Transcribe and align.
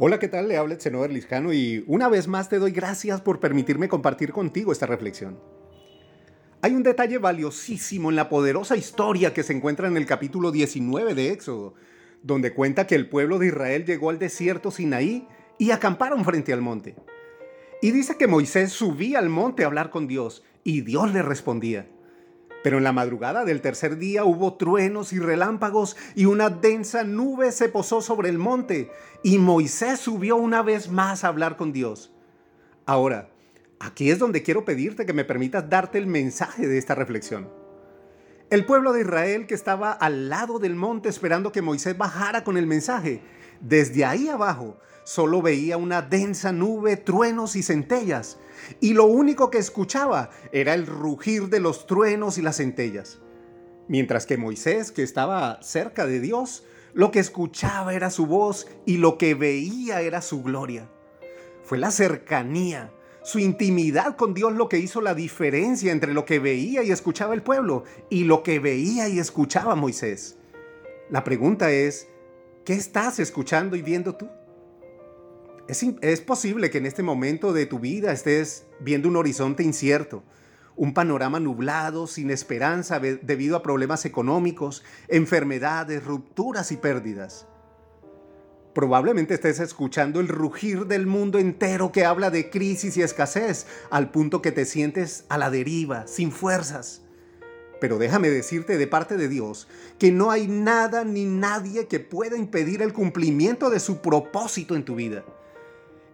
Hola, 0.00 0.20
¿qué 0.20 0.28
tal? 0.28 0.46
Le 0.46 0.56
habla 0.56 0.76
Zenober 0.78 1.10
Liscano 1.10 1.52
y 1.52 1.82
una 1.88 2.08
vez 2.08 2.28
más 2.28 2.48
te 2.48 2.60
doy 2.60 2.70
gracias 2.70 3.20
por 3.20 3.40
permitirme 3.40 3.88
compartir 3.88 4.30
contigo 4.30 4.70
esta 4.70 4.86
reflexión. 4.86 5.40
Hay 6.62 6.72
un 6.74 6.84
detalle 6.84 7.18
valiosísimo 7.18 8.08
en 8.08 8.14
la 8.14 8.28
poderosa 8.28 8.76
historia 8.76 9.34
que 9.34 9.42
se 9.42 9.54
encuentra 9.54 9.88
en 9.88 9.96
el 9.96 10.06
capítulo 10.06 10.52
19 10.52 11.16
de 11.16 11.32
Éxodo, 11.32 11.74
donde 12.22 12.54
cuenta 12.54 12.86
que 12.86 12.94
el 12.94 13.08
pueblo 13.08 13.40
de 13.40 13.48
Israel 13.48 13.84
llegó 13.86 14.10
al 14.10 14.20
desierto 14.20 14.70
Sinaí 14.70 15.26
y 15.58 15.72
acamparon 15.72 16.24
frente 16.24 16.52
al 16.52 16.62
monte. 16.62 16.94
Y 17.82 17.90
dice 17.90 18.16
que 18.16 18.28
Moisés 18.28 18.70
subía 18.70 19.18
al 19.18 19.30
monte 19.30 19.64
a 19.64 19.66
hablar 19.66 19.90
con 19.90 20.06
Dios 20.06 20.44
y 20.62 20.82
Dios 20.82 21.12
le 21.12 21.22
respondía. 21.22 21.88
Pero 22.62 22.78
en 22.78 22.84
la 22.84 22.92
madrugada 22.92 23.44
del 23.44 23.60
tercer 23.60 23.98
día 23.98 24.24
hubo 24.24 24.54
truenos 24.54 25.12
y 25.12 25.18
relámpagos 25.18 25.96
y 26.14 26.24
una 26.24 26.50
densa 26.50 27.04
nube 27.04 27.52
se 27.52 27.68
posó 27.68 28.00
sobre 28.02 28.28
el 28.28 28.38
monte 28.38 28.90
y 29.22 29.38
Moisés 29.38 30.00
subió 30.00 30.36
una 30.36 30.62
vez 30.62 30.90
más 30.90 31.24
a 31.24 31.28
hablar 31.28 31.56
con 31.56 31.72
Dios. 31.72 32.12
Ahora, 32.86 33.30
aquí 33.78 34.10
es 34.10 34.18
donde 34.18 34.42
quiero 34.42 34.64
pedirte 34.64 35.06
que 35.06 35.12
me 35.12 35.24
permitas 35.24 35.68
darte 35.68 35.98
el 35.98 36.06
mensaje 36.06 36.66
de 36.66 36.78
esta 36.78 36.94
reflexión. 36.94 37.48
El 38.50 38.64
pueblo 38.64 38.94
de 38.94 39.02
Israel 39.02 39.46
que 39.46 39.54
estaba 39.54 39.92
al 39.92 40.30
lado 40.30 40.58
del 40.58 40.74
monte 40.74 41.10
esperando 41.10 41.52
que 41.52 41.60
Moisés 41.60 41.98
bajara 41.98 42.44
con 42.44 42.56
el 42.56 42.66
mensaje, 42.66 43.20
desde 43.60 44.06
ahí 44.06 44.28
abajo 44.28 44.78
solo 45.04 45.42
veía 45.42 45.76
una 45.76 46.00
densa 46.00 46.50
nube, 46.50 46.96
truenos 46.96 47.56
y 47.56 47.62
centellas 47.62 48.38
y 48.80 48.94
lo 48.94 49.04
único 49.04 49.50
que 49.50 49.58
escuchaba 49.58 50.30
era 50.50 50.72
el 50.72 50.86
rugir 50.86 51.48
de 51.48 51.60
los 51.60 51.86
truenos 51.86 52.38
y 52.38 52.42
las 52.42 52.56
centellas. 52.56 53.18
Mientras 53.86 54.24
que 54.24 54.38
Moisés, 54.38 54.92
que 54.92 55.02
estaba 55.02 55.62
cerca 55.62 56.06
de 56.06 56.18
Dios, 56.18 56.64
lo 56.94 57.10
que 57.10 57.20
escuchaba 57.20 57.92
era 57.92 58.08
su 58.08 58.24
voz 58.24 58.66
y 58.86 58.96
lo 58.96 59.18
que 59.18 59.34
veía 59.34 60.00
era 60.00 60.22
su 60.22 60.42
gloria. 60.42 60.88
Fue 61.64 61.76
la 61.76 61.90
cercanía, 61.90 62.92
su 63.28 63.38
intimidad 63.38 64.16
con 64.16 64.32
Dios 64.32 64.54
lo 64.54 64.70
que 64.70 64.78
hizo 64.78 65.02
la 65.02 65.14
diferencia 65.14 65.92
entre 65.92 66.14
lo 66.14 66.24
que 66.24 66.38
veía 66.38 66.82
y 66.82 66.90
escuchaba 66.90 67.34
el 67.34 67.42
pueblo 67.42 67.84
y 68.08 68.24
lo 68.24 68.42
que 68.42 68.58
veía 68.58 69.06
y 69.06 69.18
escuchaba 69.18 69.74
Moisés. 69.74 70.38
La 71.10 71.24
pregunta 71.24 71.70
es, 71.70 72.08
¿qué 72.64 72.72
estás 72.72 73.18
escuchando 73.18 73.76
y 73.76 73.82
viendo 73.82 74.14
tú? 74.14 74.30
Es, 75.68 76.22
posible 76.22 76.70
que 76.70 76.78
en 76.78 76.86
este 76.86 77.02
momento 77.02 77.52
de 77.52 77.66
tu 77.66 77.78
vida 77.78 78.12
estés 78.12 78.64
viendo 78.80 79.10
un 79.10 79.16
horizonte 79.16 79.62
incierto, 79.62 80.22
un 80.74 80.94
panorama 80.94 81.38
nublado, 81.38 82.06
sin 82.06 82.30
esperanza 82.30 82.98
debido 82.98 83.56
a 83.58 83.62
problemas 83.62 84.06
económicos, 84.06 84.82
enfermedades, 85.06 86.02
rupturas 86.02 86.72
y 86.72 86.78
pérdidas. 86.78 87.46
Probablemente 88.74 89.34
estés 89.34 89.60
escuchando 89.60 90.20
el 90.20 90.28
rugir 90.28 90.86
del 90.86 91.06
mundo 91.06 91.38
entero 91.38 91.90
que 91.90 92.04
habla 92.04 92.30
de 92.30 92.50
crisis 92.50 92.96
y 92.96 93.02
escasez, 93.02 93.66
al 93.90 94.10
punto 94.10 94.42
que 94.42 94.52
te 94.52 94.64
sientes 94.64 95.24
a 95.28 95.38
la 95.38 95.50
deriva, 95.50 96.06
sin 96.06 96.30
fuerzas. 96.30 97.02
Pero 97.80 97.98
déjame 97.98 98.28
decirte 98.28 98.76
de 98.76 98.86
parte 98.86 99.16
de 99.16 99.28
Dios 99.28 99.68
que 99.98 100.10
no 100.12 100.30
hay 100.30 100.48
nada 100.48 101.04
ni 101.04 101.24
nadie 101.24 101.86
que 101.86 102.00
pueda 102.00 102.36
impedir 102.36 102.82
el 102.82 102.92
cumplimiento 102.92 103.70
de 103.70 103.80
su 103.80 103.98
propósito 103.98 104.74
en 104.76 104.84
tu 104.84 104.94
vida. 104.94 105.24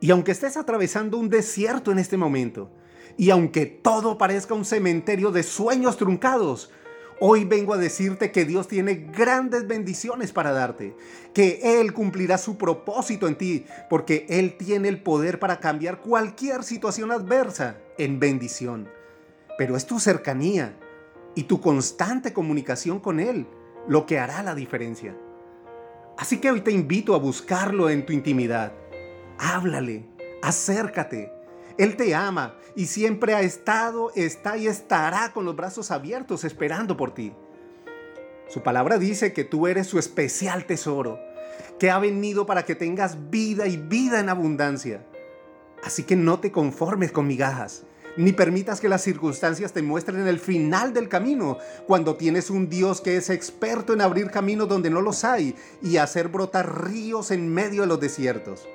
Y 0.00 0.10
aunque 0.10 0.32
estés 0.32 0.56
atravesando 0.56 1.18
un 1.18 1.28
desierto 1.28 1.92
en 1.92 1.98
este 1.98 2.16
momento, 2.16 2.70
y 3.16 3.30
aunque 3.30 3.66
todo 3.66 4.18
parezca 4.18 4.54
un 4.54 4.64
cementerio 4.64 5.30
de 5.30 5.42
sueños 5.42 5.96
truncados, 5.96 6.70
hoy 7.24 7.44
vengo 7.44 7.72
a 7.72 7.78
decirte 7.78 8.32
que 8.32 8.44
Dios 8.44 8.66
tiene 8.66 8.94
grandes 9.16 9.68
bendiciones 9.68 10.32
para 10.32 10.50
darte, 10.50 10.96
que 11.32 11.80
Él 11.80 11.92
cumplirá 11.92 12.36
su 12.36 12.58
propósito 12.58 13.28
en 13.28 13.36
ti, 13.36 13.64
porque 13.88 14.26
Él 14.28 14.56
tiene 14.56 14.88
el 14.88 15.00
poder 15.00 15.38
para 15.38 15.60
cambiar 15.60 16.00
cualquier 16.00 16.64
situación 16.64 17.12
adversa 17.12 17.76
en 17.96 18.18
bendición. 18.18 18.88
Pero 19.56 19.76
es 19.76 19.86
tu 19.86 20.00
cercanía 20.00 20.76
y 21.36 21.44
tu 21.44 21.60
constante 21.60 22.32
comunicación 22.32 22.98
con 22.98 23.20
Él 23.20 23.46
lo 23.86 24.04
que 24.04 24.18
hará 24.18 24.42
la 24.42 24.56
diferencia. 24.56 25.16
Así 26.18 26.38
que 26.38 26.50
hoy 26.50 26.62
te 26.62 26.72
invito 26.72 27.14
a 27.14 27.18
buscarlo 27.18 27.88
en 27.88 28.04
tu 28.04 28.12
intimidad 28.12 28.72
Háblale, 29.38 30.04
acércate. 30.40 31.32
Él 31.78 31.96
te 31.96 32.14
ama 32.14 32.54
y 32.74 32.86
siempre 32.86 33.34
ha 33.34 33.42
estado, 33.42 34.12
está 34.14 34.56
y 34.56 34.66
estará 34.66 35.32
con 35.32 35.44
los 35.44 35.56
brazos 35.56 35.90
abiertos 35.90 36.44
esperando 36.44 36.96
por 36.96 37.14
ti. 37.14 37.32
Su 38.48 38.62
palabra 38.62 38.98
dice 38.98 39.32
que 39.32 39.44
tú 39.44 39.66
eres 39.66 39.86
su 39.86 39.98
especial 39.98 40.66
tesoro, 40.66 41.18
que 41.78 41.90
ha 41.90 41.98
venido 41.98 42.44
para 42.44 42.64
que 42.64 42.74
tengas 42.74 43.30
vida 43.30 43.66
y 43.66 43.76
vida 43.76 44.20
en 44.20 44.28
abundancia. 44.28 45.06
Así 45.82 46.04
que 46.04 46.16
no 46.16 46.38
te 46.38 46.52
conformes 46.52 47.12
con 47.12 47.26
migajas, 47.26 47.84
ni 48.16 48.32
permitas 48.32 48.80
que 48.80 48.90
las 48.90 49.02
circunstancias 49.02 49.72
te 49.72 49.82
muestren 49.82 50.26
el 50.28 50.38
final 50.38 50.92
del 50.92 51.08
camino, 51.08 51.58
cuando 51.86 52.16
tienes 52.16 52.50
un 52.50 52.68
Dios 52.68 53.00
que 53.00 53.16
es 53.16 53.30
experto 53.30 53.94
en 53.94 54.02
abrir 54.02 54.30
caminos 54.30 54.68
donde 54.68 54.90
no 54.90 55.00
los 55.00 55.24
hay 55.24 55.56
y 55.80 55.96
hacer 55.96 56.28
brotar 56.28 56.90
ríos 56.90 57.30
en 57.30 57.52
medio 57.52 57.82
de 57.82 57.88
los 57.88 58.00
desiertos. 58.00 58.68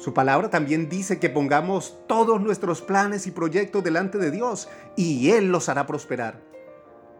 Su 0.00 0.14
palabra 0.14 0.48
también 0.48 0.88
dice 0.88 1.18
que 1.18 1.28
pongamos 1.28 1.98
todos 2.06 2.40
nuestros 2.40 2.80
planes 2.80 3.26
y 3.26 3.32
proyectos 3.32 3.84
delante 3.84 4.16
de 4.16 4.30
Dios 4.30 4.70
y 4.96 5.28
Él 5.32 5.52
los 5.52 5.68
hará 5.68 5.86
prosperar. 5.86 6.40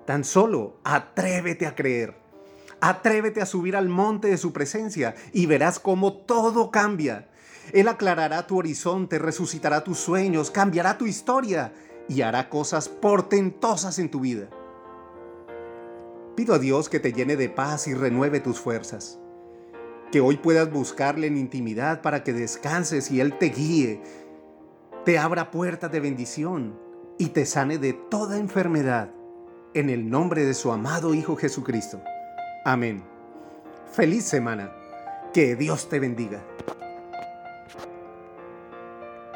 Tan 0.07 0.25
solo 0.25 0.79
atrévete 0.83 1.67
a 1.67 1.75
creer. 1.75 2.17
Atrévete 2.81 3.43
a 3.43 3.47
subir 3.47 3.77
al 3.77 3.91
monte 3.91 4.29
de 4.29 4.39
su 4.39 4.55
presencia 4.55 5.15
y 5.35 5.45
verás 5.45 5.79
cómo 5.79 6.15
todo 6.15 6.71
cambia. 6.71 7.29
Él 7.75 7.87
aclarará 7.87 8.47
tu 8.47 8.57
horizonte, 8.57 9.19
resucitará 9.19 9.85
tus 9.85 9.99
sueños, 9.99 10.51
cambiará 10.51 10.97
tu 10.97 11.07
historia 11.07 11.75
y 12.09 12.23
hará 12.23 12.49
cosas 12.49 12.89
portentosas 12.89 13.99
en 13.99 14.11
tu 14.11 14.21
vida. 14.21 14.49
Pido 16.35 16.55
a 16.55 16.59
Dios 16.59 16.89
que 16.89 16.99
te 16.99 17.13
llene 17.13 17.37
de 17.37 17.51
paz 17.51 17.89
y 17.89 17.93
renueve 17.93 18.41
tus 18.41 18.59
fuerzas 18.59 19.21
que 20.11 20.21
hoy 20.21 20.37
puedas 20.37 20.71
buscarle 20.71 21.27
en 21.27 21.37
intimidad 21.37 22.03
para 22.03 22.25
que 22.25 22.33
descanses 22.33 23.11
y 23.11 23.21
Él 23.21 23.39
te 23.39 23.47
guíe, 23.47 24.01
te 25.05 25.19
abra 25.19 25.51
puertas 25.51 25.91
de 25.93 26.01
bendición 26.01 26.79
y 27.19 27.29
te 27.29 27.47
sane 27.47 27.79
de 27.79 27.93
toda 27.93 28.39
enfermedad. 28.39 29.11
En 29.73 29.89
el 29.89 30.11
nombre 30.11 30.45
de 30.45 30.55
su 30.55 30.73
amado 30.73 31.15
Hijo 31.15 31.37
Jesucristo. 31.37 32.03
Amén. 32.65 33.05
Feliz 33.93 34.25
semana. 34.25 34.73
Que 35.33 35.55
Dios 35.55 35.89
te 35.89 36.01
bendiga. 36.01 36.43